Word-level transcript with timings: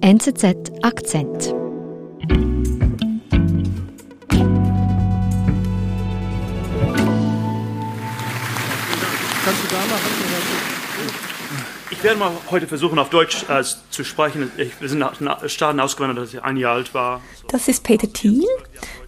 NZZ 0.00 0.44
Akzent. 0.82 1.54
Kannst 9.44 9.62
du 9.62 9.68
da 9.68 9.76
machen? 9.88 10.18
Ich 11.90 12.04
werde 12.04 12.18
mal 12.18 12.30
heute 12.50 12.68
versuchen, 12.68 12.98
auf 13.00 13.10
Deutsch 13.10 13.44
äh, 13.48 13.64
zu 13.90 14.04
sprechen. 14.04 14.52
Ich, 14.56 14.80
wir 14.80 14.88
sind 14.88 15.00
nach, 15.00 15.18
nach 15.18 15.48
Staaten 15.48 15.80
ausgewandert, 15.80 16.20
als 16.20 16.32
ich 16.32 16.42
ein 16.42 16.56
Jahr 16.56 16.74
alt 16.74 16.94
war. 16.94 17.20
Das 17.48 17.66
ist 17.66 17.82
Peter 17.82 18.12
Thiel. 18.12 18.46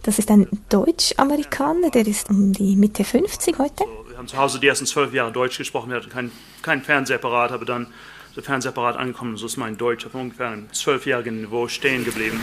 Das 0.03 0.19
ist 0.19 0.29
ein 0.29 0.47
Deutsch-Amerikaner, 0.67 1.89
der 1.89 2.05
ist 2.05 2.29
um 2.29 2.51
die 2.51 2.75
Mitte 2.75 3.05
50 3.05 3.59
heute. 3.59 3.85
Wir 4.09 4.17
haben 4.17 4.27
zu 4.27 4.35
Hause 4.37 4.59
die 4.59 4.67
ersten 4.67 4.85
zwölf 4.85 5.13
Jahre 5.13 5.31
Deutsch 5.31 5.57
gesprochen. 5.57 5.89
Wir 5.89 5.97
hatten 5.97 6.09
kein, 6.09 6.31
kein 6.61 6.81
Fernsehapparat, 6.81 7.53
aber 7.53 7.63
dann 7.63 7.87
der 8.35 8.43
Fernsehapparat 8.43 8.97
angekommen. 8.97 9.37
So 9.37 9.45
ist 9.45 9.57
mein 9.57 9.77
Deutsch 9.77 10.05
auf 10.05 10.15
ungefähr 10.15 10.49
einem 10.49 10.71
zwölfjährigen 10.71 11.41
Niveau 11.41 11.67
stehen 11.67 12.05
geblieben. 12.05 12.41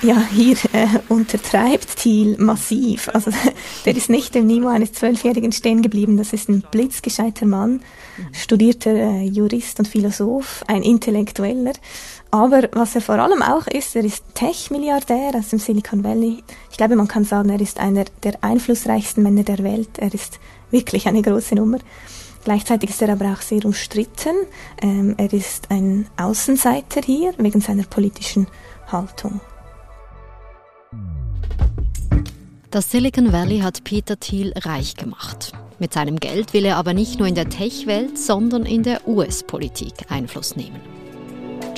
Ja, 0.00 0.22
hier 0.30 0.56
äh, 0.74 0.86
untertreibt 1.08 1.96
Thiel 1.96 2.36
massiv. 2.38 3.08
Also 3.12 3.32
der 3.84 3.96
ist 3.96 4.08
nicht 4.08 4.36
im 4.36 4.46
Niveau 4.46 4.68
eines 4.68 4.92
Zwölfjährigen 4.92 5.50
stehen 5.50 5.82
geblieben. 5.82 6.16
Das 6.16 6.32
ist 6.32 6.48
ein 6.48 6.62
blitzgescheiter 6.70 7.46
Mann, 7.46 7.80
studierter 8.32 8.92
äh, 8.92 9.24
Jurist 9.24 9.80
und 9.80 9.88
Philosoph, 9.88 10.62
ein 10.68 10.84
Intellektueller. 10.84 11.72
Aber 12.30 12.68
was 12.72 12.94
er 12.94 13.00
vor 13.00 13.16
allem 13.16 13.42
auch 13.42 13.66
ist, 13.66 13.96
er 13.96 14.04
ist 14.04 14.22
Tech-Milliardär 14.34 15.32
aus 15.34 15.48
dem 15.48 15.58
Silicon 15.58 16.04
Valley. 16.04 16.44
Ich 16.70 16.76
glaube, 16.76 16.94
man 16.94 17.08
kann 17.08 17.24
sagen, 17.24 17.48
er 17.50 17.60
ist 17.60 17.80
einer 17.80 18.04
der 18.22 18.44
einflussreichsten 18.44 19.24
Männer 19.24 19.42
der 19.42 19.64
Welt. 19.64 19.98
Er 19.98 20.14
ist 20.14 20.38
wirklich 20.70 21.08
eine 21.08 21.22
große 21.22 21.56
Nummer. 21.56 21.78
Gleichzeitig 22.48 22.88
ist 22.88 23.02
er 23.02 23.10
aber 23.10 23.30
auch 23.34 23.42
sehr 23.42 23.62
umstritten. 23.66 24.34
Ähm, 24.80 25.16
er 25.18 25.30
ist 25.34 25.70
ein 25.70 26.06
Außenseiter 26.16 27.02
hier 27.04 27.34
wegen 27.36 27.60
seiner 27.60 27.82
politischen 27.82 28.46
Haltung. 28.90 29.42
Das 32.70 32.90
Silicon 32.90 33.34
Valley 33.34 33.58
hat 33.58 33.84
Peter 33.84 34.18
Thiel 34.18 34.54
reich 34.56 34.96
gemacht. 34.96 35.52
Mit 35.78 35.92
seinem 35.92 36.16
Geld 36.16 36.54
will 36.54 36.64
er 36.64 36.78
aber 36.78 36.94
nicht 36.94 37.18
nur 37.18 37.28
in 37.28 37.34
der 37.34 37.50
Tech-Welt, 37.50 38.16
sondern 38.16 38.64
in 38.64 38.82
der 38.82 39.06
US-Politik 39.06 40.06
Einfluss 40.08 40.56
nehmen. 40.56 40.80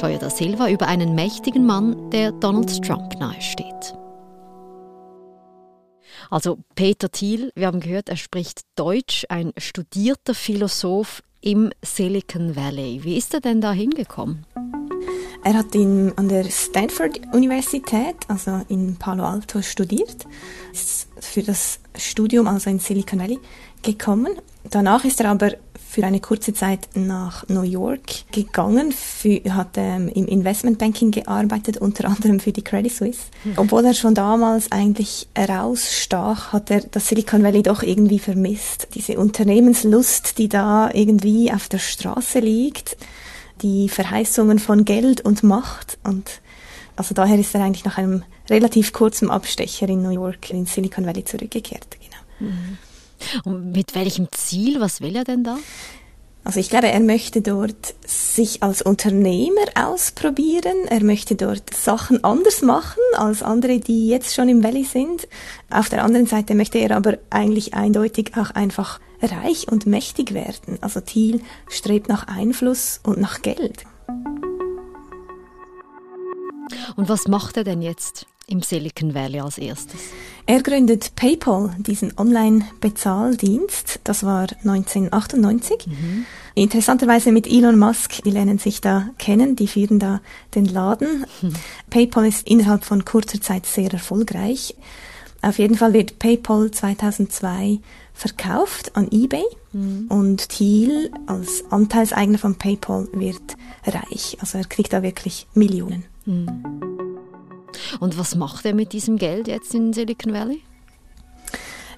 Joya 0.01 0.19
da 0.19 0.31
Silva 0.31 0.69
über 0.71 0.87
einen 0.87 1.17
mächtigen 1.17 1.67
Mann, 1.67 2.11
der 2.13 2.31
Donald 2.31 2.81
Trump 2.85 3.19
nahesteht. 3.19 4.00
Also 6.31 6.59
Peter 6.77 7.11
Thiel, 7.11 7.51
wir 7.57 7.67
haben 7.67 7.81
gehört, 7.81 8.09
er 8.09 8.17
spricht 8.17 8.63
Deutsch, 8.77 9.27
ein 9.29 9.53
studierter 9.59 10.33
Philosoph 10.33 11.23
im 11.41 11.73
Silicon 11.83 12.55
Valley. 12.55 13.01
Wie 13.03 13.17
ist 13.17 13.35
er 13.35 13.41
denn 13.41 13.61
da 13.61 13.73
hingekommen? 13.73 14.47
Er 15.43 15.55
hat 15.55 15.75
in, 15.75 16.13
an 16.17 16.29
der 16.29 16.45
Stanford 16.45 17.21
Universität, 17.33 18.17
also 18.29 18.61
in 18.69 18.97
Palo 18.97 19.25
Alto, 19.25 19.61
studiert. 19.61 20.27
Ist 20.73 21.09
für 21.19 21.43
das 21.43 21.81
Studium 21.97 22.47
also 22.47 22.71
in 22.71 22.79
Silicon 22.79 23.19
Valley 23.19 23.39
gekommen. 23.83 24.37
Danach 24.71 25.05
ist 25.05 25.21
er 25.21 25.31
aber 25.31 25.55
für 25.91 26.05
eine 26.05 26.21
kurze 26.21 26.55
Zeit 26.55 26.89
nach 26.95 27.49
New 27.49 27.63
York 27.63 28.31
gegangen, 28.31 28.93
für, 28.93 29.41
hat 29.53 29.71
ähm, 29.75 30.09
im 30.09 30.27
Investmentbanking 30.27 31.11
gearbeitet, 31.11 31.79
unter 31.79 32.05
anderem 32.09 32.39
für 32.39 32.53
die 32.53 32.63
Credit 32.63 32.93
Suisse. 32.93 33.23
Mhm. 33.43 33.55
Obwohl 33.57 33.85
er 33.85 33.95
schon 33.95 34.15
damals 34.15 34.71
eigentlich 34.71 35.27
rausstach, 35.37 36.53
hat 36.53 36.71
er 36.71 36.83
das 36.83 37.09
Silicon 37.09 37.43
Valley 37.43 37.65
doch 37.65 37.83
irgendwie 37.83 38.21
vermisst. 38.21 38.87
Diese 38.95 39.19
Unternehmenslust, 39.19 40.39
die 40.39 40.49
da 40.49 40.91
irgendwie 40.93 41.53
auf 41.53 41.69
der 41.69 41.79
Straße 41.79 42.39
liegt, 42.39 42.97
die 43.63 43.89
Verheißungen 43.89 44.61
von 44.61 44.85
Geld 44.85 45.21
und 45.23 45.43
Macht 45.43 45.99
und 46.05 46.41
also 46.95 47.15
daher 47.15 47.39
ist 47.39 47.55
er 47.55 47.65
eigentlich 47.65 47.85
nach 47.85 47.99
einem 47.99 48.23
relativ 48.49 48.93
kurzen 48.93 49.29
Abstecher 49.29 49.89
in 49.89 50.03
New 50.03 50.11
York 50.11 50.51
in 50.51 50.67
Silicon 50.67 51.07
Valley 51.07 51.25
zurückgekehrt. 51.25 51.97
Genau. 51.99 52.51
Mhm. 52.51 52.79
Und 53.45 53.73
mit 53.73 53.95
welchem 53.95 54.29
Ziel? 54.33 54.81
Was 54.81 55.01
will 55.01 55.17
er 55.17 55.25
denn 55.25 55.45
da? 55.45 55.59
Also 56.43 56.59
ich 56.59 56.71
glaube, 56.71 56.89
er 56.89 57.01
möchte 57.01 57.43
dort 57.43 57.95
sich 58.07 58.63
als 58.63 58.81
Unternehmer 58.81 59.61
ausprobieren. 59.75 60.87
Er 60.89 61.05
möchte 61.05 61.37
dort 61.37 61.75
Sachen 61.75 62.25
anders 62.25 62.63
machen 62.63 63.01
als 63.17 63.43
andere, 63.43 63.79
die 63.79 64.09
jetzt 64.09 64.35
schon 64.35 64.49
im 64.49 64.65
Valley 64.65 64.85
sind. 64.85 65.29
Auf 65.69 65.91
der 65.91 66.03
anderen 66.03 66.27
Seite 66.27 66.55
möchte 66.55 66.79
er 66.79 66.97
aber 66.97 67.19
eigentlich 67.29 67.75
eindeutig 67.75 68.33
auch 68.37 68.51
einfach 68.53 69.01
reich 69.21 69.69
und 69.71 69.85
mächtig 69.87 70.33
werden. 70.33 70.79
Also 70.81 71.01
Thiel 71.01 71.43
strebt 71.69 72.09
nach 72.09 72.27
Einfluss 72.27 73.01
und 73.05 73.21
nach 73.21 73.43
Geld. 73.43 73.85
Und 76.97 77.09
was 77.09 77.29
macht 77.29 77.59
er 77.59 77.65
denn 77.65 77.83
jetzt 77.83 78.27
im 78.51 78.63
Silicon 78.63 79.15
Valley 79.15 79.41
als 79.41 79.59
erstes? 79.59 80.01
Er 80.47 80.63
gründet 80.63 81.15
PayPal, 81.17 81.75
diesen 81.79 82.13
Online-Bezahldienst. 82.19 84.01
Das 84.05 84.25
war 84.25 84.49
1998. 84.65 85.87
Mhm. 85.87 86.27
Interessanterweise 86.55 87.33
mit 87.33 87.47
Elon 87.47 87.79
Musk, 87.79 88.23
die 88.25 88.31
lernen 88.31 88.59
sich 88.59 88.81
da 88.81 89.11
kennen, 89.19 89.57
die 89.57 89.69
führen 89.69 89.99
da 89.99 90.21
den 90.55 90.65
Laden. 90.65 91.25
Mhm. 91.41 91.53
PayPal 91.89 92.27
ist 92.27 92.47
innerhalb 92.47 92.85
von 92.85 93.05
kurzer 93.05 93.41
Zeit 93.41 93.67
sehr 93.67 93.93
erfolgreich. 93.93 94.75
Auf 95.43 95.59
jeden 95.59 95.77
Fall 95.77 95.93
wird 95.93 96.19
PayPal 96.19 96.71
2002 96.71 97.79
verkauft 98.13 98.97
an 98.97 99.09
eBay 99.11 99.45
mhm. 99.73 100.07
und 100.09 100.51
Thiel 100.51 101.11
als 101.27 101.65
Anteilseigner 101.71 102.39
von 102.39 102.57
PayPal 102.57 103.09
wird 103.13 103.57
reich. 103.87 104.37
Also 104.41 104.59
er 104.59 104.65
kriegt 104.65 104.93
da 104.93 105.03
wirklich 105.03 105.47
Millionen. 105.55 106.05
Mhm. 106.27 107.10
Und 108.01 108.19
was 108.19 108.35
macht 108.35 108.65
er 108.65 108.75
mit 108.75 108.93
diesem 108.93 109.17
Geld 109.17 109.49
jetzt 109.49 109.75
in 109.75 109.93
Silicon 109.93 110.33
Valley? 110.33 110.63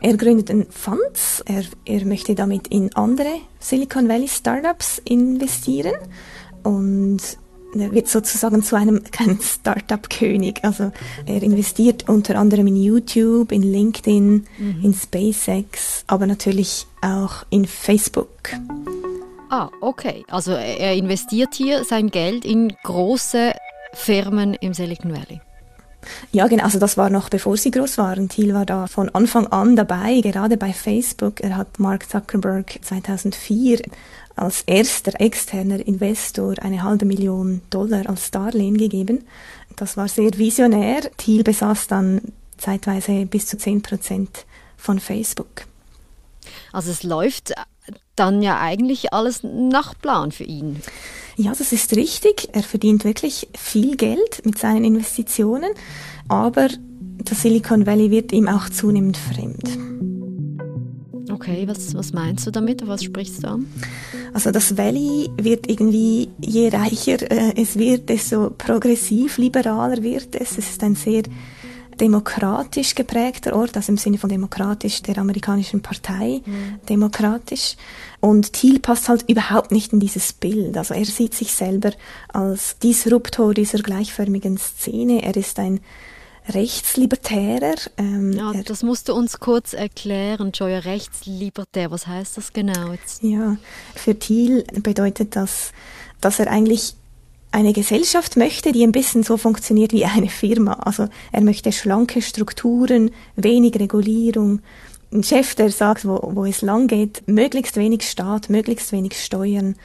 Er 0.01 0.17
gründet 0.17 0.51
einen 0.51 0.67
Fonds. 0.71 1.43
Er, 1.47 1.65
er 1.85 2.05
möchte 2.05 2.35
damit 2.35 2.69
in 2.69 2.95
andere 2.95 3.41
Silicon 3.61 4.09
Valley 4.09 4.27
Startups 4.27 5.01
investieren 5.05 5.95
und 6.65 7.21
er 7.79 7.93
wird 7.93 8.09
sozusagen 8.09 8.63
zu 8.63 8.77
einem 8.77 9.03
Startup-König. 9.41 10.63
Also 10.63 10.93
er 11.25 11.43
investiert 11.43 12.09
unter 12.09 12.37
anderem 12.37 12.67
in 12.67 12.77
YouTube, 12.77 13.53
in 13.53 13.63
LinkedIn, 13.63 14.47
mhm. 14.59 14.81
in 14.83 14.93
SpaceX, 14.93 16.05
aber 16.07 16.27
natürlich 16.27 16.87
auch 17.01 17.45
in 17.51 17.65
Facebook. 17.65 18.51
Ah, 19.51 19.71
okay. 19.81 20.25
Also 20.29 20.53
er 20.53 20.95
investiert 20.95 21.55
hier 21.55 21.85
sein 21.85 22.11
Geld 22.11 22.45
in 22.45 22.75
große 22.83 23.53
Firmen 23.95 24.55
im 24.55 24.75
Silicon 24.75 25.13
Valley. 25.13 25.41
Ja, 26.33 26.47
genau. 26.49 26.65
Also 26.65 26.79
das 26.79 26.97
war 26.97 27.11
noch 27.11 27.29
bevor 27.29 27.57
sie 27.57 27.71
groß 27.71 27.99
waren. 27.99 28.29
Thiel 28.29 28.55
war 28.55 28.67
da 28.67 28.87
von 28.87 29.09
Anfang 29.11 29.47
an 29.49 29.77
dabei, 29.77 30.21
gerade 30.21 30.57
bei 30.57 30.73
Facebook. 30.73 31.41
Er 31.41 31.57
hat 31.57 31.79
Mark 31.79 32.09
Zuckerberg 32.09 32.79
2004 32.83 33.83
als 34.37 34.63
erster 34.67 35.21
externer 35.21 35.87
Investor 35.87 36.55
eine 36.61 36.83
halbe 36.83 37.05
Million 37.05 37.61
Dollar 37.71 38.09
als 38.09 38.31
Darlehen 38.31 38.79
gegeben. 38.79 39.25
Das 39.77 39.97
war 39.97 40.09
sehr 40.09 40.31
visionär. 40.37 41.03
Thiel 41.17 41.43
besaß 41.43 41.87
dann 41.87 42.21
zeitweise 42.57 43.27
bis 43.27 43.47
zu 43.47 43.59
10 43.59 43.83
Prozent 43.83 44.47
von 44.77 45.01
Facebook. 45.01 45.67
Also 46.73 46.91
es 46.91 47.03
läuft 47.03 47.53
dann 48.17 48.43
ja 48.43 48.61
eigentlich 48.61 49.13
alles 49.13 49.43
nach 49.43 49.99
Plan 49.99 50.33
für 50.33 50.45
ihn. 50.45 50.81
Ja, 51.37 51.53
das 51.57 51.73
ist 51.73 51.97
richtig. 51.97 52.49
Er 52.53 52.63
verdient 52.63 53.05
wirklich 53.05 53.49
viel 53.57 53.97
Geld 53.97 54.45
mit 54.45 54.59
seinen 54.59 54.85
Investitionen, 54.85 55.73
aber 56.29 56.69
das 57.25 57.43
Silicon 57.43 57.87
Valley 57.87 58.11
wird 58.11 58.33
ihm 58.33 58.49
auch 58.49 58.69
zunehmend 58.69 59.17
fremd. 59.17 59.79
Okay, 61.33 61.67
was, 61.67 61.95
was 61.95 62.13
meinst 62.13 62.47
du 62.47 62.51
damit? 62.51 62.87
Was 62.87 63.05
sprichst 63.05 63.43
du 63.43 63.49
an? 63.49 63.67
Also 64.35 64.51
das 64.51 64.77
Valley 64.77 65.31
wird 65.41 65.69
irgendwie, 65.69 66.29
je 66.41 66.69
reicher 66.69 67.23
äh, 67.31 67.55
es 67.61 67.79
wird, 67.79 68.09
desto 68.09 68.51
progressiv 68.51 69.39
liberaler 69.39 70.03
wird 70.03 70.35
es. 70.35 70.59
Es 70.59 70.71
ist 70.71 70.83
ein 70.83 70.95
sehr 70.95 71.23
demokratisch 72.01 72.95
geprägter 72.95 73.55
Ort, 73.55 73.77
also 73.77 73.93
im 73.93 73.99
Sinne 73.99 74.19
von 74.19 74.31
demokratisch 74.31 75.03
der 75.03 75.19
amerikanischen 75.19 75.83
Partei, 75.83 76.43
mhm. 76.45 76.81
demokratisch. 76.89 77.77
Und 78.21 78.53
Thiel 78.53 78.81
passt 78.81 79.09
halt 79.09 79.29
überhaupt 79.29 79.73
nicht 79.73 79.93
in 79.93 80.01
dieses 80.01 80.33
Bild. 80.33 80.77
Also 80.77 80.95
er 80.95 81.05
sieht 81.05 81.35
sich 81.35 81.53
selber 81.53 81.93
als 82.33 82.79
Disruptor 82.79 83.55
dieser 83.55 83.79
gleichförmigen 83.79 84.59
Szene. 84.59 85.23
Er 85.23 85.37
ist 85.37 85.59
ein 85.59 85.81
Rechtslibertärer. 86.49 87.77
Ähm, 87.97 88.33
ja, 88.33 88.53
das 88.65 88.83
musst 88.83 89.09
du 89.09 89.15
uns 89.15 89.39
kurz 89.39 89.75
erklären, 89.75 90.51
Joya. 90.53 90.81
Rechtslibertär, 90.81 91.91
was 91.91 92.07
heißt 92.07 92.37
das 92.37 92.53
genau 92.53 92.93
jetzt? 92.93 93.23
Ja, 93.23 93.57
für 93.95 94.19
Thiel 94.19 94.65
bedeutet 94.83 95.37
das, 95.37 95.73
dass 96.21 96.41
er 96.41 96.51
eigentlich 96.51 96.97
eine 97.53 97.73
Gesellschaft 97.73 98.37
möchte, 98.37 98.73
die 98.73 98.83
ein 98.83 98.93
bisschen 98.93 99.23
so 99.23 99.37
funktioniert 99.37 99.93
wie 99.93 100.05
eine 100.05 100.29
Firma. 100.29 100.73
Also 100.75 101.09
er 101.31 101.43
möchte 101.43 101.71
schlanke 101.71 102.23
Strukturen, 102.23 103.11
wenig 103.37 103.79
Regulierung. 103.79 104.61
Ein 105.13 105.23
Chef, 105.23 105.55
der 105.55 105.71
sagt, 105.71 106.07
wo, 106.07 106.19
wo 106.35 106.47
es 106.47 106.63
lang 106.63 106.89
geht, 106.89 107.23
möglichst 107.27 107.77
wenig 107.77 108.09
Staat, 108.09 108.49
möglichst 108.49 108.91
wenig 108.93 109.23
Steuern. 109.23 109.77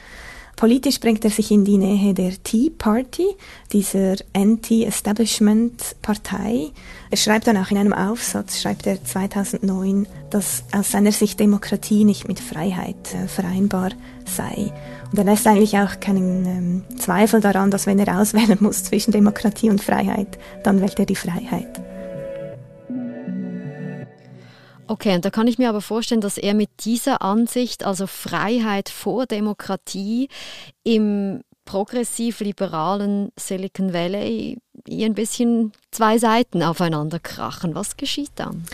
Politisch 0.58 0.98
bringt 0.98 1.24
er 1.24 1.30
sich 1.30 1.52
in 1.52 1.64
die 1.64 1.78
Nähe 1.78 2.12
der 2.14 2.32
Tea 2.42 2.68
Party, 2.68 3.28
dieser 3.72 4.16
Anti-Establishment-Partei. 4.32 6.72
Er 7.12 7.16
schreibt 7.16 7.46
dann 7.46 7.58
auch 7.58 7.70
in 7.70 7.78
einem 7.78 7.92
Aufsatz, 7.92 8.60
schreibt 8.60 8.88
er 8.88 9.04
2009, 9.04 10.08
dass 10.30 10.64
aus 10.72 10.90
seiner 10.90 11.12
Sicht 11.12 11.38
Demokratie 11.38 12.04
nicht 12.04 12.26
mit 12.26 12.40
Freiheit 12.40 13.14
äh, 13.14 13.28
vereinbar 13.28 13.90
sei. 14.24 14.72
Und 15.12 15.18
er 15.18 15.26
lässt 15.26 15.46
eigentlich 15.46 15.78
auch 15.78 16.00
keinen 16.00 16.44
ähm, 16.44 16.82
Zweifel 16.98 17.40
daran, 17.40 17.70
dass 17.70 17.86
wenn 17.86 18.00
er 18.00 18.20
auswählen 18.20 18.58
muss 18.58 18.82
zwischen 18.82 19.12
Demokratie 19.12 19.70
und 19.70 19.80
Freiheit, 19.80 20.40
dann 20.64 20.80
wählt 20.80 20.98
er 20.98 21.06
die 21.06 21.14
Freiheit. 21.14 21.87
Okay, 24.88 25.14
und 25.14 25.24
da 25.24 25.30
kann 25.30 25.46
ich 25.46 25.58
mir 25.58 25.68
aber 25.68 25.82
vorstellen, 25.82 26.22
dass 26.22 26.38
er 26.38 26.54
mit 26.54 26.70
dieser 26.84 27.20
Ansicht, 27.20 27.84
also 27.84 28.06
Freiheit 28.06 28.88
vor 28.88 29.26
Demokratie, 29.26 30.28
im 30.82 31.42
progressiv-liberalen 31.66 33.30
Silicon 33.38 33.92
Valley 33.92 34.56
hier 34.88 35.04
ein 35.04 35.14
bisschen 35.14 35.72
zwei 35.90 36.16
Seiten 36.16 36.62
aufeinander 36.62 37.18
krachen. 37.20 37.74
Was 37.74 37.98
geschieht 37.98 38.30
dann? 38.36 38.64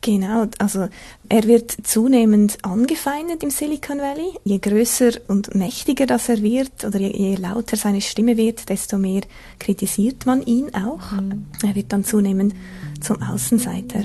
Genau, 0.00 0.46
also 0.58 0.88
er 1.28 1.44
wird 1.44 1.76
zunehmend 1.86 2.56
angefeindet 2.62 3.42
im 3.42 3.50
Silicon 3.50 3.98
Valley. 3.98 4.30
Je 4.44 4.56
größer 4.56 5.10
und 5.28 5.54
mächtiger 5.54 6.06
das 6.06 6.30
er 6.30 6.40
wird 6.40 6.84
oder 6.86 6.98
je, 6.98 7.10
je 7.14 7.34
lauter 7.36 7.76
seine 7.76 8.00
Stimme 8.00 8.38
wird, 8.38 8.70
desto 8.70 8.96
mehr 8.96 9.20
kritisiert 9.58 10.24
man 10.24 10.40
ihn 10.40 10.74
auch. 10.74 11.12
Mhm. 11.12 11.44
Er 11.62 11.74
wird 11.74 11.92
dann 11.92 12.04
zunehmend 12.04 12.54
zum 13.02 13.22
Außenseiter. 13.22 14.04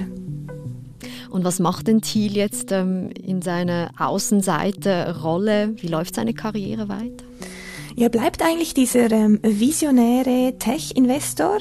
Und 1.35 1.43
was 1.43 1.59
macht 1.59 1.87
denn 1.87 2.01
Thiel 2.01 2.37
jetzt 2.37 2.71
ähm, 2.71 3.09
in 3.11 3.41
seiner 3.41 3.89
Außenseiterrolle? 3.99 5.73
Wie 5.75 5.87
läuft 5.87 6.15
seine 6.15 6.33
Karriere 6.33 6.87
weiter? 6.87 7.25
Ja, 7.97 8.07
bleibt 8.07 8.41
eigentlich 8.41 8.73
dieser 8.73 9.11
ähm, 9.11 9.39
visionäre 9.43 10.53
Tech-Investor. 10.57 11.57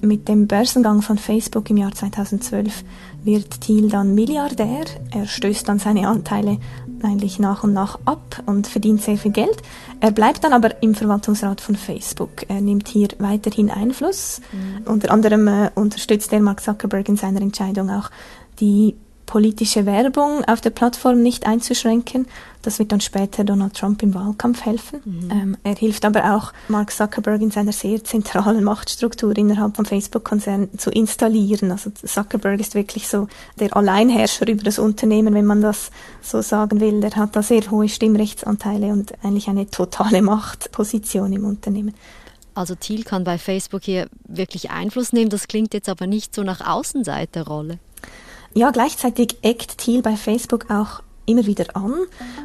Mit 0.00 0.26
dem 0.26 0.46
Börsengang 0.46 1.02
von 1.02 1.18
Facebook 1.18 1.68
im 1.68 1.76
Jahr 1.76 1.92
2012 1.92 2.82
wird 3.22 3.60
Thiel 3.60 3.90
dann 3.90 4.14
Milliardär. 4.14 4.84
Er 5.10 5.26
stößt 5.26 5.68
dann 5.68 5.78
seine 5.78 6.08
Anteile 6.08 6.56
eigentlich 7.02 7.38
nach 7.38 7.62
und 7.62 7.74
nach 7.74 7.98
ab 8.06 8.42
und 8.46 8.68
verdient 8.68 9.02
sehr 9.02 9.18
viel 9.18 9.32
Geld. 9.32 9.60
Er 10.00 10.12
bleibt 10.12 10.44
dann 10.44 10.54
aber 10.54 10.82
im 10.82 10.94
Verwaltungsrat 10.94 11.60
von 11.60 11.76
Facebook. 11.76 12.48
Er 12.48 12.62
nimmt 12.62 12.88
hier 12.88 13.08
weiterhin 13.18 13.70
Einfluss. 13.70 14.40
Mhm. 14.50 14.90
Unter 14.90 15.10
anderem 15.10 15.46
äh, 15.46 15.70
unterstützt 15.74 16.32
er 16.32 16.40
Mark 16.40 16.62
Zuckerberg 16.62 17.06
in 17.10 17.16
seiner 17.16 17.42
Entscheidung 17.42 17.90
auch 17.90 18.10
die 18.60 18.96
politische 19.30 19.86
Werbung 19.86 20.44
auf 20.46 20.60
der 20.60 20.70
Plattform 20.70 21.22
nicht 21.22 21.46
einzuschränken. 21.46 22.26
Das 22.62 22.80
wird 22.80 22.90
dann 22.90 23.00
später 23.00 23.44
Donald 23.44 23.74
Trump 23.74 24.02
im 24.02 24.12
Wahlkampf 24.12 24.66
helfen. 24.66 25.00
Mhm. 25.04 25.30
Ähm, 25.30 25.56
er 25.62 25.76
hilft 25.76 26.04
aber 26.04 26.34
auch 26.34 26.52
Mark 26.66 26.90
Zuckerberg 26.90 27.40
in 27.40 27.52
seiner 27.52 27.70
sehr 27.70 28.02
zentralen 28.02 28.64
Machtstruktur 28.64 29.38
innerhalb 29.38 29.76
vom 29.76 29.84
Facebook-Konzern 29.84 30.68
zu 30.76 30.90
installieren. 30.90 31.70
Also 31.70 31.90
Zuckerberg 31.90 32.58
ist 32.58 32.74
wirklich 32.74 33.06
so 33.06 33.28
der 33.60 33.76
Alleinherrscher 33.76 34.48
über 34.48 34.64
das 34.64 34.80
Unternehmen, 34.80 35.32
wenn 35.32 35.46
man 35.46 35.62
das 35.62 35.92
so 36.20 36.42
sagen 36.42 36.80
will. 36.80 37.00
Der 37.00 37.14
hat 37.14 37.36
da 37.36 37.42
sehr 37.44 37.70
hohe 37.70 37.88
Stimmrechtsanteile 37.88 38.88
und 38.88 39.12
eigentlich 39.22 39.48
eine 39.48 39.70
totale 39.70 40.22
Machtposition 40.22 41.32
im 41.32 41.44
Unternehmen. 41.44 41.94
Also 42.54 42.74
Thiel 42.74 43.04
kann 43.04 43.22
bei 43.22 43.38
Facebook 43.38 43.84
hier 43.84 44.08
wirklich 44.26 44.70
Einfluss 44.70 45.12
nehmen. 45.12 45.30
Das 45.30 45.46
klingt 45.46 45.72
jetzt 45.72 45.88
aber 45.88 46.08
nicht 46.08 46.34
so 46.34 46.42
nach 46.42 46.66
Außenseiterrolle. 46.66 47.78
Ja, 48.54 48.70
gleichzeitig 48.70 49.38
eckt 49.42 49.78
Thiel 49.78 50.02
bei 50.02 50.16
Facebook 50.16 50.70
auch 50.70 51.02
immer 51.30 51.46
wieder 51.46 51.64
an. 51.74 51.94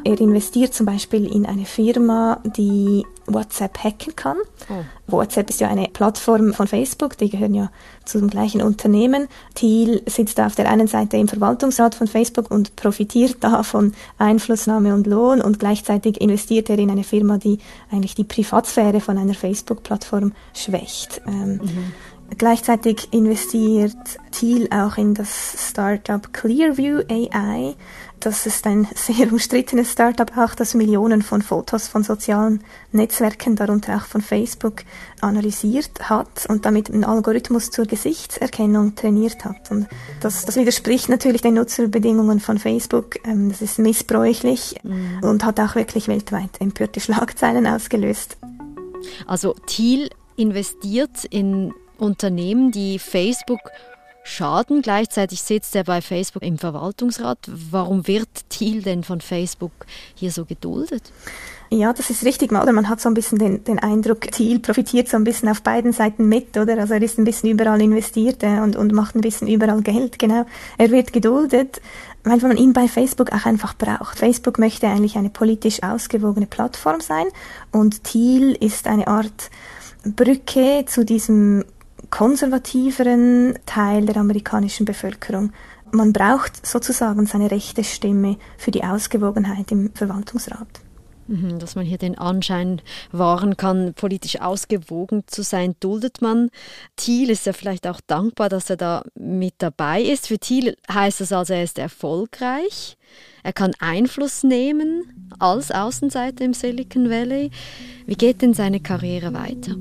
Er 0.04 0.20
investiert 0.20 0.72
zum 0.72 0.86
Beispiel 0.86 1.26
in 1.26 1.44
eine 1.44 1.64
Firma, 1.64 2.40
die 2.44 3.04
WhatsApp 3.26 3.82
hacken 3.82 4.14
kann. 4.14 4.36
Oh. 4.68 4.84
WhatsApp 5.08 5.50
ist 5.50 5.60
ja 5.60 5.68
eine 5.68 5.88
Plattform 5.88 6.54
von 6.54 6.66
Facebook, 6.66 7.18
die 7.18 7.28
gehören 7.28 7.54
ja 7.54 7.70
zum 8.04 8.28
gleichen 8.28 8.62
Unternehmen. 8.62 9.26
Thiel 9.54 10.02
sitzt 10.06 10.38
auf 10.40 10.54
der 10.54 10.70
einen 10.70 10.86
Seite 10.86 11.16
im 11.16 11.26
Verwaltungsrat 11.26 11.94
von 11.94 12.06
Facebook 12.06 12.50
und 12.50 12.76
profitiert 12.76 13.38
da 13.40 13.62
von 13.62 13.92
Einflussnahme 14.18 14.94
und 14.94 15.06
Lohn 15.06 15.40
und 15.40 15.58
gleichzeitig 15.58 16.20
investiert 16.20 16.70
er 16.70 16.78
in 16.78 16.90
eine 16.90 17.04
Firma, 17.04 17.38
die 17.38 17.58
eigentlich 17.90 18.14
die 18.14 18.24
Privatsphäre 18.24 19.00
von 19.00 19.18
einer 19.18 19.34
Facebook-Plattform 19.34 20.32
schwächt. 20.54 21.20
Ähm, 21.26 21.60
mhm. 21.62 21.92
Gleichzeitig 22.38 23.12
investiert 23.12 23.96
Thiel 24.30 24.68
auch 24.70 24.98
in 24.98 25.14
das 25.14 25.70
Startup 25.70 26.32
Clearview 26.32 27.02
AI. 27.08 27.74
Das 28.20 28.46
ist 28.46 28.66
ein 28.66 28.88
sehr 28.94 29.30
umstrittenes 29.30 29.92
Startup, 29.92 30.30
auch 30.36 30.54
das 30.54 30.74
Millionen 30.74 31.22
von 31.22 31.40
Fotos 31.40 31.88
von 31.88 32.02
sozialen 32.02 32.62
Netzwerken, 32.92 33.56
darunter 33.56 33.96
auch 33.96 34.04
von 34.04 34.20
Facebook, 34.20 34.82
analysiert 35.20 36.10
hat 36.10 36.46
und 36.48 36.66
damit 36.66 36.90
einen 36.90 37.04
Algorithmus 37.04 37.70
zur 37.70 37.86
Gesichtserkennung 37.86 38.94
trainiert 38.96 39.44
hat. 39.44 39.70
Und 39.70 39.86
das, 40.20 40.44
das 40.44 40.56
widerspricht 40.56 41.08
natürlich 41.08 41.42
den 41.42 41.54
Nutzerbedingungen 41.54 42.40
von 42.40 42.58
Facebook. 42.58 43.24
Ähm, 43.24 43.48
das 43.48 43.62
ist 43.62 43.78
missbräuchlich 43.78 44.76
mhm. 44.82 45.20
und 45.22 45.44
hat 45.44 45.60
auch 45.60 45.74
wirklich 45.74 46.08
weltweit 46.08 46.60
empörte 46.60 47.00
Schlagzeilen 47.00 47.66
ausgelöst. 47.66 48.36
Also 49.26 49.54
Thiel 49.66 50.10
investiert 50.36 51.24
in 51.30 51.72
Unternehmen, 51.98 52.72
die 52.72 52.98
Facebook 52.98 53.70
schaden. 54.26 54.82
Gleichzeitig 54.82 55.42
sitzt 55.42 55.76
er 55.76 55.84
bei 55.84 56.00
Facebook 56.00 56.42
im 56.42 56.58
Verwaltungsrat. 56.58 57.38
Warum 57.46 58.06
wird 58.06 58.28
Thiel 58.48 58.82
denn 58.82 59.04
von 59.04 59.20
Facebook 59.20 59.72
hier 60.14 60.30
so 60.30 60.44
geduldet? 60.44 61.12
Ja, 61.70 61.92
das 61.92 62.10
ist 62.10 62.24
richtig? 62.24 62.52
Man 62.52 62.88
hat 62.88 63.00
so 63.00 63.08
ein 63.08 63.14
bisschen 63.14 63.38
den, 63.38 63.64
den 63.64 63.80
Eindruck, 63.80 64.20
Thiel 64.20 64.60
profitiert 64.60 65.08
so 65.08 65.16
ein 65.16 65.24
bisschen 65.24 65.48
auf 65.48 65.62
beiden 65.62 65.92
Seiten 65.92 66.28
mit, 66.28 66.56
oder? 66.56 66.78
Also 66.78 66.94
er 66.94 67.02
ist 67.02 67.18
ein 67.18 67.24
bisschen 67.24 67.50
überall 67.50 67.80
investiert 67.80 68.42
äh, 68.44 68.60
und, 68.60 68.76
und 68.76 68.92
macht 68.92 69.16
ein 69.16 69.20
bisschen 69.20 69.48
überall 69.48 69.82
Geld, 69.82 70.18
genau. 70.18 70.46
Er 70.78 70.90
wird 70.90 71.12
geduldet, 71.12 71.80
weil 72.22 72.38
man 72.38 72.56
ihn 72.56 72.72
bei 72.72 72.86
Facebook 72.86 73.32
auch 73.32 73.46
einfach 73.46 73.74
braucht. 73.74 74.18
Facebook 74.18 74.60
möchte 74.60 74.86
eigentlich 74.86 75.16
eine 75.16 75.30
politisch 75.30 75.82
ausgewogene 75.82 76.46
Plattform 76.46 77.00
sein 77.00 77.26
und 77.72 78.04
Thiel 78.04 78.52
ist 78.52 78.86
eine 78.86 79.08
Art 79.08 79.50
Brücke 80.04 80.84
zu 80.86 81.04
diesem 81.04 81.64
konservativeren 82.10 83.58
Teil 83.66 84.06
der 84.06 84.16
amerikanischen 84.16 84.84
Bevölkerung. 84.84 85.52
Man 85.92 86.12
braucht 86.12 86.66
sozusagen 86.66 87.26
seine 87.26 87.50
rechte 87.50 87.84
Stimme 87.84 88.36
für 88.58 88.70
die 88.70 88.84
Ausgewogenheit 88.84 89.70
im 89.70 89.92
Verwaltungsrat. 89.94 90.66
Mhm, 91.28 91.58
dass 91.58 91.74
man 91.74 91.84
hier 91.84 91.98
den 91.98 92.16
Anschein 92.16 92.80
wahren 93.10 93.56
kann, 93.56 93.94
politisch 93.94 94.40
ausgewogen 94.40 95.24
zu 95.26 95.42
sein, 95.42 95.74
duldet 95.80 96.22
man. 96.22 96.50
Thiel 96.94 97.30
ist 97.30 97.46
ja 97.46 97.52
vielleicht 97.52 97.86
auch 97.86 98.00
dankbar, 98.06 98.48
dass 98.48 98.70
er 98.70 98.76
da 98.76 99.02
mit 99.14 99.54
dabei 99.58 100.02
ist. 100.02 100.28
Für 100.28 100.38
Thiel 100.38 100.76
heißt 100.92 101.20
das 101.20 101.32
also, 101.32 101.54
er 101.54 101.64
ist 101.64 101.78
erfolgreich. 101.78 102.96
Er 103.42 103.52
kann 103.52 103.72
Einfluss 103.80 104.44
nehmen 104.44 105.30
als 105.38 105.70
Außenseiter 105.70 106.44
im 106.44 106.54
Silicon 106.54 107.10
Valley. 107.10 107.50
Wie 108.06 108.14
geht 108.14 108.42
denn 108.42 108.54
seine 108.54 108.80
Karriere 108.80 109.34
weiter? 109.34 109.74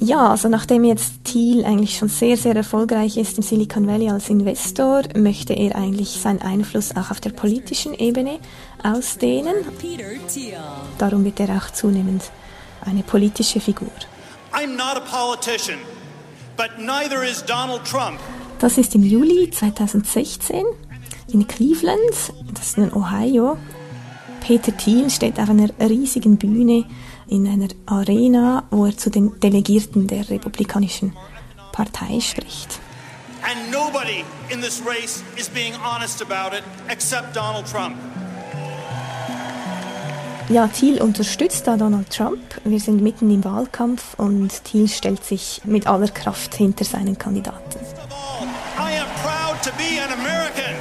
Ja, 0.00 0.30
also 0.30 0.48
nachdem 0.48 0.84
jetzt 0.84 1.24
Thiel 1.24 1.64
eigentlich 1.64 1.96
schon 1.96 2.08
sehr, 2.08 2.36
sehr 2.36 2.54
erfolgreich 2.54 3.16
ist 3.16 3.38
im 3.38 3.42
Silicon 3.42 3.86
Valley 3.86 4.10
als 4.10 4.28
Investor, 4.28 5.02
möchte 5.16 5.54
er 5.54 5.76
eigentlich 5.76 6.10
seinen 6.10 6.42
Einfluss 6.42 6.94
auch 6.96 7.10
auf 7.10 7.20
der 7.20 7.30
politischen 7.30 7.94
Ebene 7.94 8.38
ausdehnen. 8.82 9.54
Darum 10.98 11.24
wird 11.24 11.40
er 11.40 11.56
auch 11.56 11.70
zunehmend 11.70 12.22
eine 12.84 13.02
politische 13.02 13.60
Figur. 13.60 13.90
I'm 14.52 14.76
not 14.76 14.96
a 14.96 15.00
politician, 15.00 15.78
but 16.56 16.78
neither 16.78 17.24
is 17.24 17.42
Donald 17.44 17.84
Trump. 17.84 18.20
Das 18.58 18.78
ist 18.78 18.94
im 18.94 19.02
Juli 19.02 19.50
2016 19.50 20.64
in 21.32 21.46
Cleveland, 21.48 21.98
das 22.52 22.68
ist 22.68 22.78
in 22.78 22.92
Ohio. 22.92 23.56
Peter 24.46 24.76
Thiel 24.76 25.08
steht 25.08 25.40
auf 25.40 25.48
einer 25.48 25.70
riesigen 25.80 26.36
Bühne 26.36 26.84
in 27.28 27.48
einer 27.48 27.68
Arena, 27.86 28.64
wo 28.70 28.84
er 28.84 28.94
zu 28.94 29.08
den 29.08 29.40
Delegierten 29.40 30.06
der 30.06 30.28
Republikanischen 30.28 31.16
Partei 31.72 32.20
spricht. 32.20 32.78
And 33.42 33.70
nobody 33.70 34.22
in 34.50 34.60
this 34.60 34.82
race 34.84 35.24
is 35.38 35.48
being 35.48 35.72
honest 35.82 36.20
about 36.20 36.54
it 36.54 36.62
except 36.88 37.34
Donald 37.34 37.66
Trump. 37.66 37.96
Ja, 40.50 40.68
Thiel 40.68 41.00
unterstützt 41.00 41.66
da 41.66 41.78
Donald 41.78 42.10
Trump. 42.10 42.60
Wir 42.64 42.80
sind 42.80 43.00
mitten 43.00 43.30
im 43.30 43.42
Wahlkampf 43.44 44.12
und 44.18 44.62
Thiel 44.64 44.88
stellt 44.88 45.24
sich 45.24 45.62
mit 45.64 45.86
aller 45.86 46.08
Kraft 46.08 46.54
hinter 46.54 46.84
seinen 46.84 47.16
Kandidaten. 47.16 47.78
I 48.76 48.98
am 48.98 49.06
proud 49.22 49.62
to 49.62 49.70
be 49.78 50.02
an 50.02 50.12
American. 50.12 50.74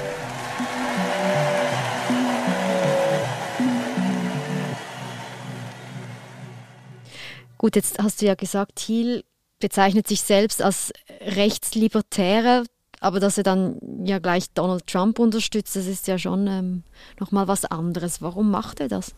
Gut, 7.63 7.77
jetzt 7.77 7.98
hast 8.03 8.22
du 8.22 8.25
ja 8.25 8.36
gesagt, 8.36 8.75
Thiel 8.75 9.24
bezeichnet 9.62 10.05
sich 10.05 10.20
selbst 10.20 10.62
als 10.62 10.91
Rechtslibertärer, 11.22 12.65
aber 13.00 13.22
dass 13.22 13.38
er 13.38 13.46
dann 13.46 13.79
ja 14.03 14.20
gleich 14.20 14.51
Donald 14.53 14.86
Trump 14.86 15.17
unterstützt, 15.17 15.77
das 15.77 15.86
ist 15.86 16.05
ja 16.08 16.17
schon 16.17 16.46
ähm, 16.48 16.84
nochmal 17.22 17.48
was 17.48 17.63
anderes. 17.63 18.22
Warum 18.22 18.51
macht 18.51 18.82
er 18.82 18.89
das? 18.89 19.15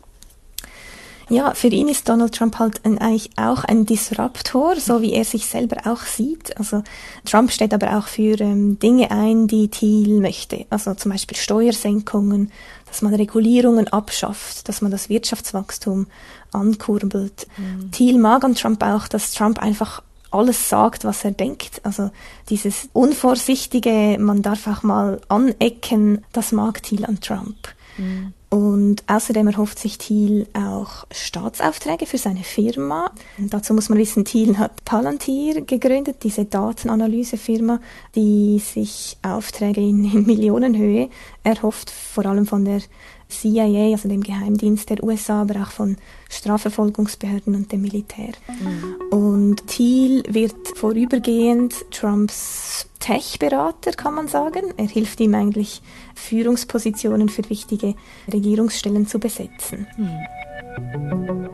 Ja, 1.30 1.54
für 1.56 1.68
ihn 1.68 1.88
ist 1.88 2.08
Donald 2.08 2.36
Trump 2.36 2.60
halt 2.60 2.86
ein, 2.86 3.00
eigentlich 3.00 3.32
auch 3.36 3.64
ein 3.64 3.86
Disruptor, 3.86 4.76
so 4.76 5.02
wie 5.02 5.14
er 5.14 5.26
sich 5.26 5.48
selber 5.48 5.78
auch 5.86 6.02
sieht. 6.02 6.58
Also 6.58 6.84
Trump 7.26 7.52
steht 7.52 7.74
aber 7.74 7.98
auch 7.98 8.08
für 8.08 8.40
ähm, 8.40 8.78
Dinge 8.78 9.10
ein, 9.10 9.48
die 9.48 9.70
Thiel 9.70 10.20
möchte. 10.20 10.66
Also 10.70 10.94
zum 10.94 11.12
Beispiel 11.12 11.38
Steuersenkungen, 11.38 12.52
dass 12.88 13.02
man 13.02 13.14
Regulierungen 13.16 13.88
abschafft, 13.88 14.70
dass 14.70 14.82
man 14.82 14.92
das 14.92 15.10
Wirtschaftswachstum 15.10 16.08
ankurbelt. 16.52 17.48
Mhm. 17.58 17.92
Thiel 17.92 18.20
mag 18.20 18.44
an 18.44 18.56
Trump 18.56 18.84
auch, 18.84 19.08
dass 19.08 19.34
Trump 19.34 19.60
einfach 19.60 20.04
alles 20.32 20.70
sagt, 20.70 21.06
was 21.06 21.24
er 21.24 21.32
denkt. 21.32 21.82
Also 21.84 22.12
dieses 22.50 22.90
unvorsichtige, 22.94 24.18
man 24.20 24.42
darf 24.42 24.68
auch 24.68 24.84
mal 24.84 25.22
anecken, 25.28 26.24
das 26.34 26.52
mag 26.52 26.84
Thiel 26.84 27.06
an 27.06 27.20
Trump. 27.20 27.56
Mhm. 27.98 28.34
Und 28.50 29.04
außerdem 29.08 29.48
erhofft 29.48 29.80
sich 29.80 29.98
Thiel 29.98 30.48
auch 30.54 31.06
Staatsaufträge 31.12 32.06
für 32.06 32.18
seine 32.18 32.44
Firma. 32.44 33.12
Dazu 33.38 33.74
muss 33.74 33.90
man 33.90 33.98
wissen, 33.98 34.24
Thiel 34.24 34.58
hat 34.58 34.86
Palantir 34.86 35.62
gegründet, 35.62 36.18
diese 36.24 36.46
Datenanalysefirma, 36.46 37.80
die 38.16 38.60
sich 38.60 39.18
Aufträge 39.24 39.82
in, 39.82 40.06
in 40.06 40.26
Millionenhöhe 40.26 41.10
erhofft, 41.44 41.90
vor 41.90 42.26
allem 42.26 42.46
von 42.46 42.66
der 42.66 42.82
CIA, 43.28 43.92
also 43.92 44.08
dem 44.08 44.22
Geheimdienst 44.22 44.90
der 44.90 45.04
USA, 45.04 45.42
aber 45.42 45.64
auch 45.64 45.72
von 45.72 45.98
Strafverfolgungsbehörden 46.30 47.56
und 47.56 47.72
dem 47.72 47.82
Militär. 47.82 48.34
Mhm. 48.48 49.18
Und 49.18 49.68
Thiel 49.68 50.24
wird 50.28 50.56
vorübergehend 50.76 51.74
Trumps 51.92 52.88
Tech-Berater, 53.00 53.92
kann 53.92 54.16
man 54.16 54.28
sagen. 54.28 54.74
Er 54.78 54.88
hilft 54.88 55.20
ihm 55.20 55.36
eigentlich, 55.36 55.82
Führungspositionen 56.16 57.30
für 57.30 57.48
wichtige 57.50 57.94
Regierungsstellen 58.36 59.08
zu 59.08 59.20
besetzen. 59.20 59.88
Mhm. 59.98 61.50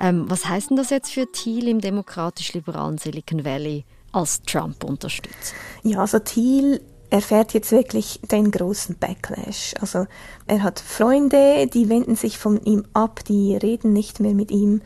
Ähm, 0.00 0.24
was 0.28 0.46
heißt 0.48 0.70
denn 0.70 0.76
das 0.76 0.90
jetzt 0.90 1.12
für 1.12 1.30
Thiel 1.30 1.68
im 1.68 1.80
demokratisch-liberalen 1.80 2.98
Silicon 2.98 3.44
Valley 3.44 3.84
als 4.12 4.42
Trump-Unterstützer? 4.42 5.54
Ja, 5.82 6.00
also 6.00 6.18
Thiel 6.20 6.80
erfährt 7.10 7.54
jetzt 7.54 7.72
wirklich 7.72 8.20
den 8.30 8.50
großen 8.50 8.96
Backlash. 8.98 9.74
Also 9.80 10.06
er 10.46 10.62
hat 10.62 10.78
Freunde, 10.78 11.66
die 11.66 11.88
wenden 11.88 12.16
sich 12.16 12.38
von 12.38 12.62
ihm 12.64 12.84
ab, 12.92 13.24
die 13.24 13.56
reden 13.56 13.92
nicht 13.92 14.20
mehr 14.20 14.34
mit 14.34 14.50
ihm, 14.50 14.82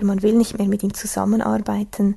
mhm. 0.00 0.06
man 0.06 0.22
will 0.22 0.32
nicht 0.32 0.58
mehr 0.58 0.68
mit 0.68 0.82
ihm 0.82 0.94
zusammenarbeiten. 0.94 2.16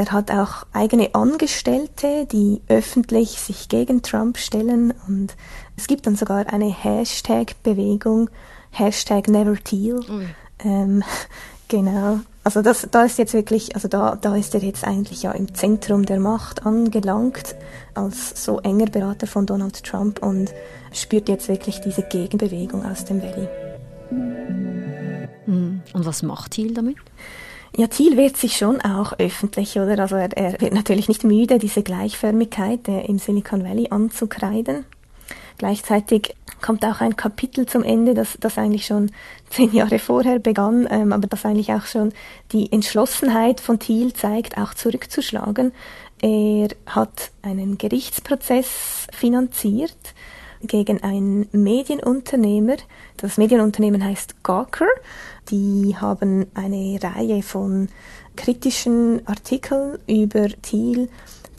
Er 0.00 0.12
hat 0.12 0.30
auch 0.30 0.64
eigene 0.72 1.14
Angestellte, 1.14 2.24
die 2.24 2.62
öffentlich 2.68 3.32
sich 3.38 3.68
gegen 3.68 4.00
Trump 4.00 4.38
stellen 4.38 4.94
und 5.06 5.36
es 5.76 5.88
gibt 5.88 6.06
dann 6.06 6.16
sogar 6.16 6.50
eine 6.50 6.72
Hashtag-Bewegung, 6.72 8.30
Hashtag 8.70 9.28
NeverTeal. 9.28 10.00
Mhm. 10.00 10.30
Ähm, 10.64 11.02
genau, 11.68 12.20
also 12.44 12.62
das, 12.62 12.88
da 12.90 13.04
ist 13.04 13.18
jetzt 13.18 13.34
wirklich, 13.34 13.74
also 13.74 13.88
da, 13.88 14.16
da 14.16 14.36
ist 14.36 14.54
er 14.54 14.62
jetzt 14.62 14.84
eigentlich 14.84 15.22
ja 15.22 15.32
im 15.32 15.54
Zentrum 15.54 16.06
der 16.06 16.18
Macht 16.18 16.64
angelangt, 16.64 17.54
als 17.92 18.42
so 18.42 18.58
enger 18.60 18.86
Berater 18.86 19.26
von 19.26 19.44
Donald 19.44 19.84
Trump 19.84 20.22
und 20.22 20.50
spürt 20.94 21.28
jetzt 21.28 21.48
wirklich 21.48 21.82
diese 21.82 22.04
Gegenbewegung 22.04 22.86
aus 22.86 23.04
dem 23.04 23.20
Valley. 23.20 23.48
Hm. 25.44 25.82
Und 25.92 26.06
was 26.06 26.22
macht 26.22 26.52
Thiel 26.52 26.72
damit? 26.72 26.96
Ja, 27.76 27.86
Thiel 27.86 28.16
wird 28.16 28.36
sich 28.36 28.56
schon 28.56 28.80
auch 28.80 29.12
öffentlich, 29.18 29.76
oder? 29.78 29.98
Also 30.00 30.16
er, 30.16 30.36
er 30.36 30.60
wird 30.60 30.74
natürlich 30.74 31.08
nicht 31.08 31.24
müde, 31.24 31.58
diese 31.58 31.82
Gleichförmigkeit 31.82 32.88
äh, 32.88 33.02
im 33.06 33.18
Silicon 33.18 33.64
Valley 33.64 33.88
anzukreiden. 33.90 34.84
Gleichzeitig 35.56 36.34
kommt 36.60 36.84
auch 36.84 37.00
ein 37.00 37.16
Kapitel 37.16 37.66
zum 37.66 37.84
Ende, 37.84 38.14
das, 38.14 38.36
das 38.40 38.58
eigentlich 38.58 38.86
schon 38.86 39.10
zehn 39.50 39.72
Jahre 39.72 39.98
vorher 39.98 40.38
begann, 40.38 40.88
ähm, 40.90 41.12
aber 41.12 41.26
das 41.26 41.44
eigentlich 41.44 41.72
auch 41.72 41.86
schon 41.86 42.12
die 42.52 42.72
Entschlossenheit 42.72 43.60
von 43.60 43.78
Thiel 43.78 44.12
zeigt, 44.14 44.58
auch 44.58 44.74
zurückzuschlagen. 44.74 45.72
Er 46.22 46.68
hat 46.86 47.30
einen 47.42 47.78
Gerichtsprozess 47.78 49.06
finanziert 49.12 49.96
gegen 50.62 51.02
einen 51.02 51.48
Medienunternehmer. 51.52 52.76
Das 53.16 53.38
Medienunternehmen 53.38 54.04
heißt 54.04 54.42
Gawker. 54.42 54.86
Die 55.50 55.96
haben 55.96 56.46
eine 56.54 56.98
Reihe 57.02 57.42
von 57.42 57.88
kritischen 58.36 59.26
Artikeln 59.26 59.98
über 60.06 60.48
Thiel 60.62 61.08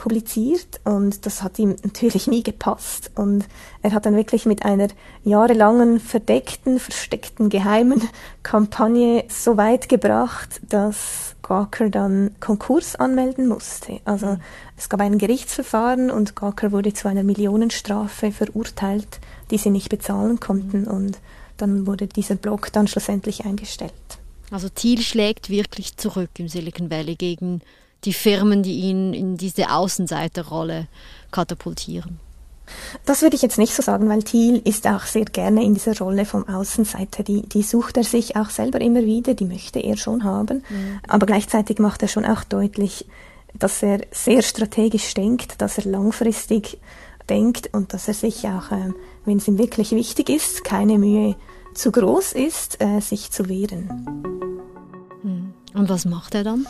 publiziert 0.02 0.82
und 0.84 1.28
das 1.28 1.44
hat 1.44 1.60
ihm 1.60 1.76
natürlich 1.84 2.26
nie 2.26 2.42
gepasst 2.42 3.12
und 3.14 3.46
er 3.84 3.94
hat 3.94 4.08
dann 4.08 4.16
wirklich 4.16 4.48
mit 4.48 4.66
einer 4.66 4.88
jahrelangen 5.24 6.00
verdeckten, 6.00 6.80
versteckten, 6.80 7.50
geheimen 7.50 8.02
Kampagne 8.42 9.26
so 9.30 9.58
weit 9.58 9.90
gebracht, 9.90 10.60
dass 10.68 11.36
Gawker 11.44 11.92
dann 11.92 12.32
Konkurs 12.40 12.96
anmelden 12.96 13.48
musste. 13.48 14.00
Also 14.04 14.26
mhm. 14.26 14.42
es 14.76 14.90
gab 14.90 15.02
ein 15.02 15.20
Gerichtsverfahren 15.20 16.10
und 16.10 16.36
Gawker 16.36 16.72
wurde 16.72 16.94
zu 16.94 17.08
einer 17.08 17.24
Millionenstrafe 17.24 18.32
verurteilt, 18.32 19.20
die 19.52 19.60
sie 19.60 19.70
nicht 19.70 19.90
bezahlen 19.90 20.40
konnten 20.40 20.82
mhm. 20.82 20.88
und 20.88 21.20
dann 21.58 21.86
wurde 21.86 22.08
dieser 22.08 22.36
Blog 22.36 22.74
dann 22.74 22.88
schlussendlich 22.88 23.46
eingestellt. 23.46 23.94
Also 24.50 24.68
Thiel 24.68 25.02
schlägt 25.02 25.52
wirklich 25.52 25.96
zurück 25.96 26.32
im 26.40 26.48
Silicon 26.48 26.90
Valley 26.90 27.16
gegen 27.16 27.62
die 28.04 28.14
Firmen, 28.14 28.64
die 28.64 28.82
ihn 28.82 29.14
in 29.14 29.38
diese 29.38 29.72
Außenseiterrolle 29.72 30.88
katapultieren? 31.32 32.20
Das 33.06 33.22
würde 33.22 33.36
ich 33.36 33.42
jetzt 33.42 33.58
nicht 33.58 33.74
so 33.74 33.82
sagen, 33.82 34.08
weil 34.10 34.24
Thiel 34.24 34.62
ist 34.64 34.88
auch 34.88 35.04
sehr 35.04 35.26
gerne 35.26 35.64
in 35.64 35.74
dieser 35.74 35.98
Rolle 35.98 36.26
vom 36.26 36.48
Außenseiter. 36.48 37.24
Die, 37.24 37.42
die 37.42 37.64
sucht 37.64 37.98
er 37.98 38.04
sich 38.04 38.36
auch 38.36 38.50
selber 38.50 38.80
immer 38.82 39.04
wieder, 39.04 39.34
die 39.34 39.46
möchte 39.46 39.80
er 39.80 39.98
schon 39.98 40.24
haben. 40.24 40.64
Mhm. 40.70 41.00
Aber 41.08 41.26
gleichzeitig 41.26 41.80
macht 41.80 42.02
er 42.02 42.08
schon 42.08 42.26
auch 42.26 42.44
deutlich, 42.44 43.06
dass 43.54 43.84
er 43.84 44.02
sehr 44.12 44.42
strategisch 44.42 45.14
denkt, 45.14 45.62
dass 45.62 45.78
er 45.78 45.86
langfristig 45.86 46.80
denkt 47.30 47.70
und 47.74 47.94
dass 47.94 48.08
er 48.08 48.14
sich 48.14 48.48
auch, 48.48 48.72
äh, 48.72 48.94
wenn 49.26 49.38
es 49.38 49.48
ihm 49.48 49.58
wirklich 49.58 49.92
wichtig 49.92 50.30
ist, 50.30 50.64
keine 50.64 50.98
Mühe 50.98 51.36
zu 51.74 51.92
groß 51.92 52.34
ist, 52.34 52.82
äh, 52.82 53.00
sich 53.00 53.32
zu 53.32 53.50
wehren. 53.50 54.06
Mhm. 55.24 55.54
Und 55.74 55.90
was 55.90 56.06
macht 56.06 56.36
er 56.36 56.44
dann? 56.44 56.68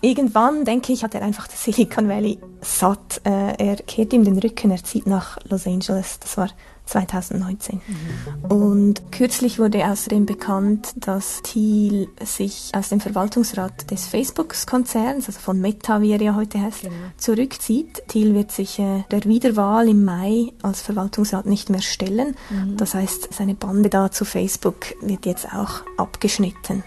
Irgendwann, 0.00 0.64
denke 0.64 0.92
ich, 0.92 1.04
hat 1.04 1.14
er 1.14 1.22
einfach 1.22 1.46
das 1.46 1.64
Silicon 1.64 2.08
Valley 2.08 2.38
satt. 2.60 3.20
Äh, 3.24 3.56
er 3.56 3.76
kehrt 3.76 4.12
ihm 4.12 4.24
den 4.24 4.38
Rücken, 4.38 4.70
er 4.70 4.82
zieht 4.82 5.06
nach 5.06 5.38
Los 5.48 5.66
Angeles. 5.66 6.18
Das 6.20 6.36
war 6.36 6.48
2019. 6.90 7.80
Mhm. 7.86 8.50
Und 8.50 9.12
kürzlich 9.12 9.58
wurde 9.58 9.86
außerdem 9.86 10.26
bekannt, 10.26 10.92
dass 10.96 11.40
Thiel 11.42 12.08
sich 12.22 12.72
aus 12.74 12.88
dem 12.88 13.00
Verwaltungsrat 13.00 13.90
des 13.90 14.06
Facebook-Konzerns, 14.06 15.28
also 15.28 15.38
von 15.40 15.60
Meta, 15.60 16.00
wie 16.00 16.12
er 16.12 16.20
ja 16.20 16.34
heute 16.34 16.60
heißt, 16.60 16.82
genau. 16.82 16.94
zurückzieht. 17.16 18.02
Thiel 18.08 18.34
wird 18.34 18.50
sich 18.50 18.78
äh, 18.78 19.04
der 19.10 19.24
Wiederwahl 19.24 19.88
im 19.88 20.04
Mai 20.04 20.52
als 20.62 20.82
Verwaltungsrat 20.82 21.46
nicht 21.46 21.70
mehr 21.70 21.82
stellen. 21.82 22.34
Mhm. 22.50 22.76
Das 22.76 22.94
heißt, 22.94 23.32
seine 23.32 23.54
Bande 23.54 23.88
da 23.88 24.10
zu 24.10 24.24
Facebook 24.24 24.94
wird 25.00 25.26
jetzt 25.26 25.46
auch 25.46 25.82
abgeschnitten. 25.96 26.82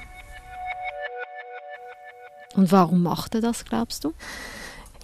Und 2.55 2.71
warum 2.71 3.03
macht 3.03 3.35
er 3.35 3.41
das, 3.41 3.65
glaubst 3.65 4.03
du? 4.03 4.13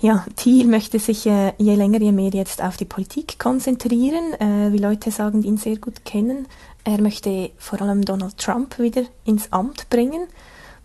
Ja, 0.02 0.26
Thiel 0.38 0.66
möchte 0.66 0.98
sich 0.98 1.26
äh, 1.26 1.54
je 1.58 1.76
länger, 1.76 2.00
je 2.00 2.14
mehr 2.14 2.30
jetzt 2.30 2.64
auf 2.64 2.78
die 2.78 2.86
Politik 2.86 3.38
konzentrieren, 3.38 4.34
äh, 4.40 4.72
wie 4.72 4.78
Leute 4.78 5.12
sagen, 5.12 5.42
die 5.42 5.50
ihn 5.50 5.58
sehr 5.58 5.78
gut 5.78 6.06
kennen. 6.06 6.48
Er 6.86 7.02
möchte 7.02 7.52
vor 7.58 7.82
allem 7.82 8.06
Donald 8.06 8.38
Trump 8.38 8.80
wieder 8.80 9.04
ins 9.26 9.52
Amt 9.52 9.90
bringen. 9.90 10.22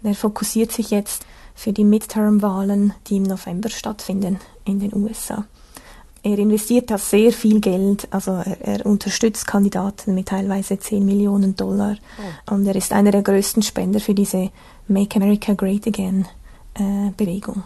Und 0.02 0.08
er 0.08 0.16
fokussiert 0.16 0.72
sich 0.72 0.90
jetzt 0.90 1.24
für 1.54 1.72
die 1.72 1.84
Midterm-Wahlen, 1.84 2.92
die 3.06 3.18
im 3.18 3.22
November 3.22 3.68
stattfinden 3.68 4.40
in 4.64 4.80
den 4.80 4.92
USA. 4.92 5.44
Er 6.24 6.38
investiert 6.38 6.90
da 6.90 6.98
sehr 6.98 7.32
viel 7.32 7.60
Geld, 7.60 8.08
also 8.10 8.32
er, 8.32 8.60
er 8.62 8.86
unterstützt 8.86 9.46
Kandidaten 9.46 10.14
mit 10.14 10.28
teilweise 10.28 10.78
10 10.78 11.04
Millionen 11.04 11.54
Dollar 11.54 11.96
oh. 12.48 12.54
und 12.54 12.66
er 12.66 12.74
ist 12.74 12.92
einer 12.92 13.10
der 13.10 13.22
größten 13.22 13.62
Spender 13.62 14.00
für 14.00 14.14
diese 14.14 14.50
Make 14.88 15.16
America 15.16 15.52
Great 15.52 15.86
Again 15.86 16.26
äh, 16.74 17.10
Bewegung. 17.16 17.62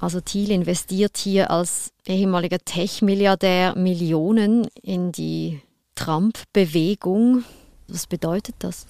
Also 0.00 0.20
Thiel 0.20 0.50
investiert 0.50 1.16
hier 1.16 1.50
als 1.50 1.92
ehemaliger 2.06 2.58
Tech-Milliardär 2.58 3.76
Millionen 3.76 4.66
in 4.82 5.12
die 5.12 5.60
Trump-Bewegung. 5.94 7.44
Was 7.88 8.06
bedeutet 8.06 8.56
das? 8.58 8.86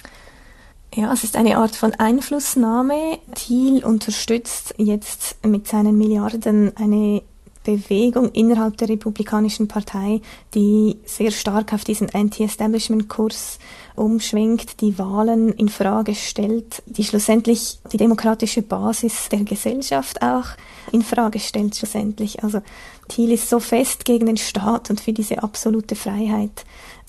Ja, 0.95 1.13
es 1.13 1.25
ist 1.25 1.37
eine 1.37 1.59
Art 1.59 1.75
von 1.75 1.93
Einflussnahme. 1.95 3.19
Thiel 3.35 3.85
unterstützt 3.85 4.75
jetzt 4.79 5.45
mit 5.45 5.67
seinen 5.67 5.99
Milliarden 5.99 6.77
eine 6.77 7.23
Bewegung 7.65 8.31
innerhalb 8.33 8.77
der 8.77 8.91
Republikanischen 8.91 9.67
Partei, 9.67 10.21
die 10.55 10.99
sehr 11.05 11.31
stark 11.31 11.73
auf 11.73 11.83
diesen 11.83 12.15
Anti-Establishment-Kurs 12.15 13.59
umschwingt, 13.97 14.81
die 14.81 14.99
Wahlen 14.99 15.53
in 15.53 15.69
Frage 15.69 16.15
stellt, 16.15 16.83
die 16.87 17.05
schlussendlich 17.05 17.79
die 17.93 17.97
demokratische 17.97 18.63
Basis 18.63 19.29
der 19.31 19.41
Gesellschaft 19.41 20.23
auch 20.23 20.47
in 20.93 21.03
Frage 21.03 21.41
stellt 21.41 21.75
schlussendlich. 21.75 22.45
Also 22.45 22.61
Thiel 23.09 23.33
ist 23.33 23.49
so 23.49 23.59
fest 23.59 24.05
gegen 24.05 24.27
den 24.27 24.37
Staat 24.37 24.91
und 24.91 25.01
für 25.01 25.13
diese 25.13 25.43
absolute 25.43 25.97
Freiheit. 25.97 26.65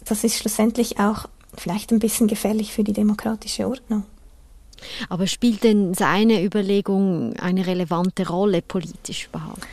Das 0.06 0.24
ist 0.24 0.38
schlussendlich 0.38 1.00
auch 1.00 1.26
vielleicht 1.58 1.92
ein 1.92 2.00
bisschen 2.00 2.28
gefährlich 2.28 2.74
für 2.74 2.84
die 2.84 2.94
demokratische 2.94 3.68
Ordnung. 3.68 4.04
Aber 5.10 5.28
spielt 5.28 5.64
denn 5.64 5.94
seine 5.94 6.44
Überlegung 6.44 7.34
eine 7.38 7.66
relevante 7.66 8.28
Rolle 8.28 8.62
politisch 8.62 9.28
überhaupt? 9.28 9.66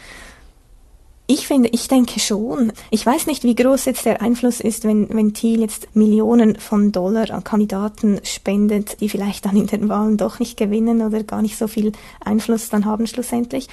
Ich 1.27 1.47
finde, 1.47 1.69
ich 1.71 1.89
denke 1.89 2.19
schon. 2.21 2.73
Ich 2.91 3.07
weiß 3.07 3.27
nicht, 3.27 3.45
wie 3.45 3.55
groß 3.55 3.85
jetzt 3.85 4.05
der 4.05 4.21
Einfluss 4.21 4.61
ist, 4.61 4.85
wenn, 4.85 5.09
wenn 5.11 5.33
Thiel 5.33 5.61
jetzt 5.61 5.95
Millionen 5.95 6.59
von 6.59 6.93
Dollar 6.93 7.31
an 7.31 7.45
Kandidaten 7.45 8.21
spendet, 8.25 9.01
die 9.01 9.09
vielleicht 9.09 9.47
dann 9.47 9.57
in 9.57 9.69
den 9.69 9.89
Wahlen 9.89 10.17
doch 10.17 10.41
nicht 10.41 10.57
gewinnen 10.57 11.01
oder 11.01 11.23
gar 11.23 11.41
nicht 11.41 11.57
so 11.57 11.69
viel 11.69 11.93
Einfluss 12.25 12.69
dann 12.71 12.85
haben 12.85 13.07
schlussendlich. 13.07 13.69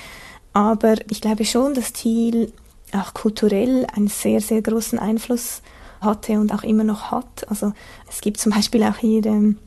Aber 0.53 0.95
ich 1.09 1.21
glaube 1.21 1.45
schon, 1.45 1.73
dass 1.73 1.91
Thiel 1.91 2.53
auch 2.91 3.13
kulturell 3.13 3.85
einen 3.95 4.07
sehr, 4.07 4.41
sehr 4.41 4.61
großen 4.61 4.99
Einfluss 4.99 5.61
hatte 6.01 6.39
und 6.39 6.53
auch 6.53 6.63
immer 6.63 6.83
noch 6.83 7.11
hat. 7.11 7.49
Also 7.49 7.73
es 8.07 8.21
gibt 8.21 8.39
zum 8.39 8.51
Beispiel 8.51 8.83
auch 8.83 8.97
hier 8.97 9.25
ähm, 9.25 9.57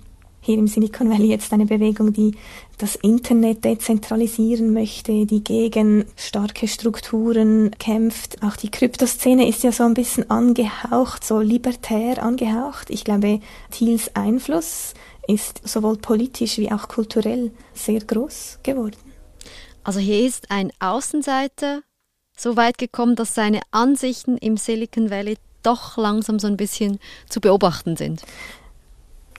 hier 0.43 0.59
im 0.59 0.67
Silicon 0.67 1.09
Valley 1.09 1.29
jetzt 1.29 1.53
eine 1.53 1.67
Bewegung, 1.67 2.13
die 2.13 2.33
das 2.77 2.97
Internet 2.97 3.65
dezentralisieren 3.65 4.73
möchte, 4.73 5.25
die 5.25 5.43
gegen 5.43 6.05
starke 6.17 6.67
Strukturen 6.67 7.71
kämpft. 7.79 8.43
Auch 8.43 8.57
die 8.57 8.71
Kryptoszene 8.71 9.49
ist 9.49 9.63
ja 9.63 9.71
so 9.71 9.85
ein 9.85 9.95
bisschen 9.95 10.29
angehaucht, 10.31 11.25
so 11.25 11.39
libertär 11.39 12.23
angehaucht. 12.23 12.91
Ich 12.91 13.05
glaube, 13.05 13.41
Thiels 13.71 14.15
Einfluss 14.17 14.95
ist 15.29 15.67
sowohl 15.67 15.97
politisch 15.97 16.59
wie 16.59 16.73
auch 16.73 16.89
kulturell 16.89 17.53
sehr 17.73 18.01
groß 18.01 18.59
geworden. 18.65 18.97
Also 19.85 20.01
hier 20.01 20.27
ist 20.27 20.51
ein 20.51 20.73
Außenseiter 20.81 21.83
so 22.37 22.57
weit 22.57 22.79
gekommen, 22.79 23.15
dass 23.15 23.37
seine 23.37 23.61
Ansichten 23.71 24.39
im 24.39 24.57
Silicon 24.57 25.11
Valley 25.11 25.37
doch 25.63 25.97
langsam 25.97 26.41
so 26.41 26.49
ein 26.49 26.57
bisschen 26.57 26.99
zu 27.29 27.41
beobachten 27.41 27.97
sind. 27.97 28.23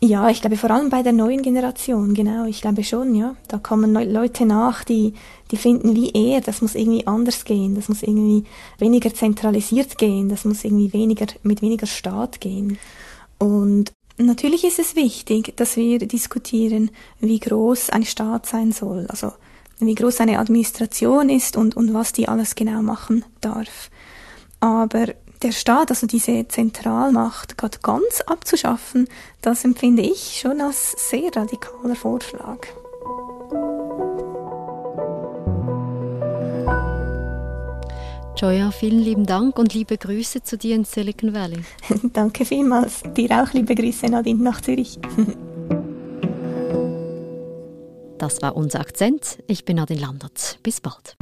Ja, 0.05 0.29
ich 0.29 0.41
glaube 0.41 0.57
vor 0.57 0.69
allem 0.69 0.89
bei 0.89 1.01
der 1.01 1.13
neuen 1.13 1.41
Generation, 1.41 2.13
genau, 2.13 2.43
ich 2.43 2.60
glaube 2.60 2.83
schon, 2.83 3.15
ja. 3.15 3.38
Da 3.48 3.57
kommen 3.57 3.93
Leute 3.93 4.45
nach, 4.45 4.83
die, 4.83 5.13
die 5.50 5.55
finden 5.55 5.95
wie 5.95 6.12
er, 6.12 6.41
das 6.41 6.62
muss 6.62 6.75
irgendwie 6.75 7.07
anders 7.07 7.45
gehen, 7.45 7.75
das 7.75 7.88
muss 7.88 8.03
irgendwie 8.03 8.43
weniger 8.79 9.13
zentralisiert 9.13 9.98
gehen, 9.98 10.27
das 10.27 10.43
muss 10.43 10.65
irgendwie 10.65 10.91
weniger, 10.91 11.27
mit 11.43 11.62
weniger 11.62 11.88
Staat 11.88 12.41
gehen. 12.41 12.77
Und 13.39 13.93
natürlich 14.17 14.65
ist 14.65 14.77
es 14.77 14.98
wichtig, 14.98 15.55
dass 15.55 15.77
wir 15.77 16.00
diskutieren, 16.00 16.91
wie 17.22 17.39
groß 17.39 17.89
ein 17.91 18.03
Staat 18.03 18.45
sein 18.45 18.74
soll, 18.74 19.07
also 19.07 19.31
wie 19.79 19.95
groß 19.95 20.19
eine 20.19 20.39
Administration 20.39 21.29
ist 21.29 21.55
und, 21.55 21.77
und 21.77 21.93
was 21.93 22.12
die 22.12 22.27
alles 22.27 22.55
genau 22.55 22.81
machen 22.81 23.24
darf. 23.39 23.89
Aber 24.60 25.13
der 25.43 25.51
Staat, 25.51 25.89
also 25.89 26.07
diese 26.07 26.47
Zentralmacht, 26.47 27.57
gerade 27.57 27.77
ganz 27.81 28.21
abzuschaffen, 28.21 29.07
das 29.41 29.65
empfinde 29.65 30.01
ich 30.01 30.39
schon 30.39 30.62
als 30.62 30.95
sehr 31.09 31.35
radikaler 31.35 31.95
Vorschlag. 31.95 32.59
Joya, 38.38 38.71
vielen 38.71 39.00
lieben 39.00 39.25
Dank 39.25 39.59
und 39.59 39.73
liebe 39.73 39.97
Grüße 39.97 40.43
zu 40.43 40.57
dir 40.57 40.75
in 40.75 40.85
Silicon 40.85 41.33
Valley. 41.33 41.59
Danke 42.13 42.45
vielmals. 42.45 43.03
Dir 43.15 43.43
auch 43.43 43.53
liebe 43.53 43.75
Grüße, 43.75 44.07
Nadine, 44.07 44.41
nach 44.41 44.62
Zürich. 44.62 45.00
das 48.17 48.41
war 48.41 48.55
unser 48.55 48.79
Akzent. 48.79 49.38
Ich 49.47 49.65
bin 49.65 49.77
Nadine 49.77 50.01
Landert. 50.01 50.59
Bis 50.63 50.81
bald. 50.81 51.15